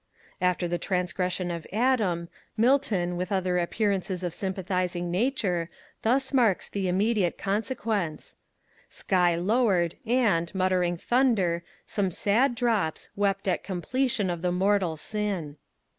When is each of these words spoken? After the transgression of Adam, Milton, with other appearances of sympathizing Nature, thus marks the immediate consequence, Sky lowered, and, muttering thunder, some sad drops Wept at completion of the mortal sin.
After 0.41 0.67
the 0.67 0.79
transgression 0.79 1.51
of 1.51 1.67
Adam, 1.71 2.27
Milton, 2.57 3.17
with 3.17 3.31
other 3.31 3.59
appearances 3.59 4.23
of 4.23 4.33
sympathizing 4.33 5.11
Nature, 5.11 5.69
thus 6.01 6.33
marks 6.33 6.67
the 6.67 6.87
immediate 6.87 7.37
consequence, 7.37 8.35
Sky 8.89 9.35
lowered, 9.35 9.93
and, 10.07 10.55
muttering 10.55 10.97
thunder, 10.97 11.61
some 11.85 12.09
sad 12.09 12.55
drops 12.55 13.11
Wept 13.15 13.47
at 13.47 13.63
completion 13.63 14.31
of 14.31 14.41
the 14.41 14.51
mortal 14.51 14.97
sin. 14.97 15.57